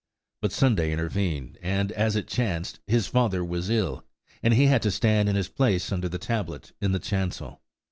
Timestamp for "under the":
5.91-6.17